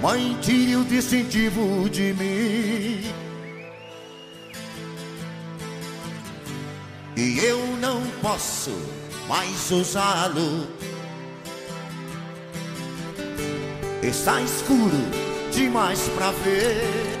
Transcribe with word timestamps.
Mãe, 0.00 0.38
tire 0.40 0.76
o 0.76 0.84
distintivo 0.84 1.88
de 1.90 2.14
mim. 2.14 3.27
E 7.20 7.36
eu 7.44 7.58
não 7.78 8.00
posso 8.22 8.70
mais 9.26 9.72
usá-lo. 9.72 10.68
Está 14.00 14.40
escuro 14.40 15.02
demais 15.50 15.98
pra 16.14 16.30
ver. 16.30 17.18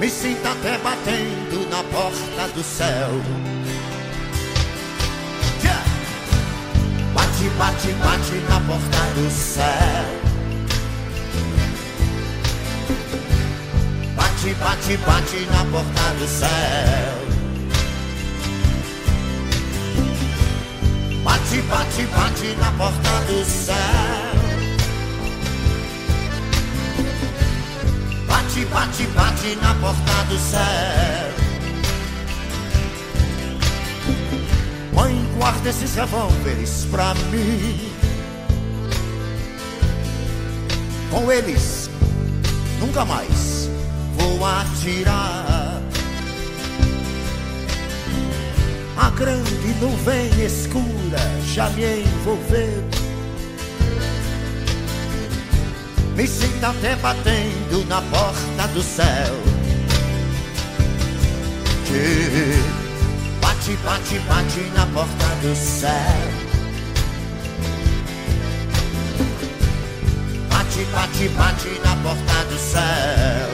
Me 0.00 0.10
sinto 0.10 0.44
até 0.48 0.76
batendo 0.78 1.70
na 1.70 1.84
porta 1.84 2.52
do 2.52 2.64
céu. 2.64 3.22
Bate, 7.14 7.48
bate, 7.50 7.92
bate 8.02 8.34
na 8.48 8.60
porta 8.62 9.14
do 9.14 9.30
céu. 9.30 10.35
Bate, 14.36 14.54
bate, 14.56 14.96
bate 14.98 15.46
na 15.46 15.64
porta 15.72 16.14
do 16.18 16.28
céu. 16.28 16.48
Bate, 21.24 21.62
bate, 21.62 22.06
bate 22.06 22.56
na 22.56 22.70
porta 22.72 23.24
do 23.26 23.44
céu. 23.46 23.74
Bate, 28.28 28.64
bate, 28.66 29.06
bate 29.06 29.56
na 29.56 29.74
porta 29.80 30.24
do 30.28 30.38
céu. 30.38 31.32
Mãe, 34.92 35.26
guarda 35.38 35.70
esses 35.70 35.94
revólveres 35.94 36.86
pra 36.90 37.14
mim. 37.32 37.90
Com 41.10 41.32
eles, 41.32 41.88
nunca 42.78 43.02
mais 43.06 43.65
vou 44.16 44.44
atirar. 44.44 45.80
A 48.96 49.10
grande 49.10 49.74
nuvem 49.80 50.30
escura 50.44 51.18
já 51.54 51.68
me 51.70 52.00
envolveu. 52.00 52.84
Me 56.16 56.26
sinto 56.26 56.64
até 56.64 56.96
batendo 56.96 57.86
na 57.88 58.00
porta 58.00 58.68
do 58.72 58.82
céu. 58.82 59.34
Que 61.84 62.86
bate, 63.40 63.76
bate, 63.84 64.18
bate 64.20 64.60
na 64.74 64.86
porta 64.86 65.26
do 65.42 65.54
céu. 65.54 66.46
Bate, 70.48 70.84
bate, 70.86 71.28
bate 71.28 71.80
na 71.84 71.96
porta 71.96 72.44
do 72.48 72.58
céu. 72.58 73.45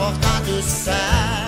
Porta 0.00 0.40
do 0.46 0.62
céu. 0.62 1.39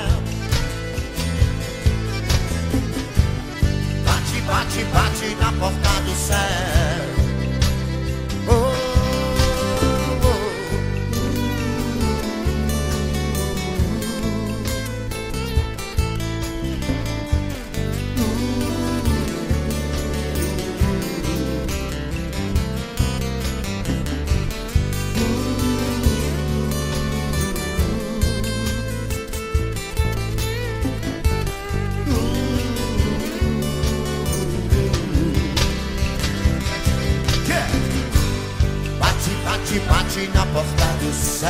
Bate, 39.72 39.88
bate 39.88 40.28
na 40.34 40.44
porta 40.52 40.84
do 41.00 41.12
céu. 41.14 41.48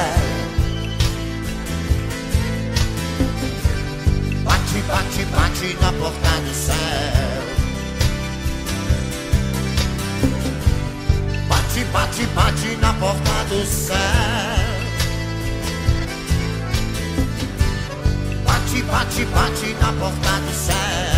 Bate, 4.44 4.82
bate, 4.86 5.24
bate 5.24 5.76
na 5.80 5.92
porta 5.92 6.40
do 6.44 6.54
céu. 6.54 6.76
Bate, 11.48 11.84
bate, 11.92 12.26
bate 12.26 12.76
na 12.76 12.92
porta 12.92 13.44
do 13.48 13.66
céu. 13.66 13.96
Bate, 18.44 18.82
bate, 18.84 19.24
bate 19.24 19.74
na 19.80 19.92
porta 19.98 20.40
do 20.46 20.52
céu. 20.54 21.11